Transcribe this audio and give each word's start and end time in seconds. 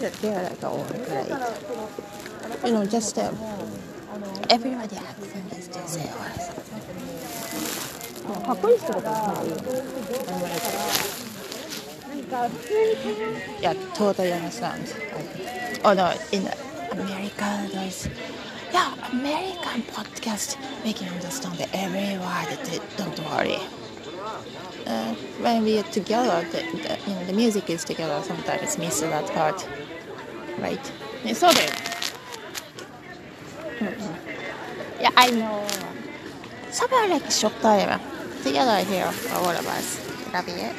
they're 0.00 0.42
like 0.42 0.64
all. 0.64 0.86
You 2.64 2.72
know, 2.72 2.86
just 2.86 3.18
um, 3.18 3.36
everybody 4.48 4.96
acting 4.96 5.58
is 5.58 5.68
just 5.68 5.98
uh, 6.00 6.60
yeah, 13.60 13.74
totally 13.94 14.32
understand. 14.32 14.94
Oh 15.84 15.92
no, 15.92 16.14
in 16.32 16.48
America, 16.92 17.68
there's 17.72 18.08
yeah, 18.72 18.94
American 19.12 19.82
podcast 19.82 20.56
make 20.84 21.00
you 21.02 21.08
understand 21.08 21.60
every 21.72 22.18
word. 22.18 22.80
Don't 22.96 23.18
worry 23.30 23.58
uh, 24.86 25.14
when 25.40 25.62
we 25.64 25.78
are 25.78 25.82
together, 25.84 26.46
the, 26.50 26.62
the, 26.78 26.98
you 27.06 27.14
know, 27.14 27.24
the 27.26 27.32
music 27.32 27.70
is 27.70 27.84
together. 27.84 28.22
Sometimes 28.22 28.62
it's 28.62 28.78
miss 28.78 29.00
that 29.00 29.26
part, 29.32 29.66
right? 30.58 30.92
It's 31.24 31.42
okay. 31.42 31.68
Mm. 33.78 33.88
Mm-hmm. 33.88 35.02
Yeah, 35.02 35.10
I 35.16 35.30
know. 35.30 35.66
Some 36.70 36.90
I 36.92 37.08
like 37.08 37.30
short 37.30 37.58
time 37.60 38.00
together 38.42 38.78
here, 38.84 39.10
all 39.32 39.50
of 39.50 39.66
us. 39.66 39.98
Love 40.32 40.48
it. 40.48 40.76